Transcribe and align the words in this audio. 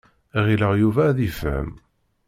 Ɣileɣ 0.45 0.73
Yuba 0.81 1.01
ad 1.09 1.17
yefhem. 1.21 1.69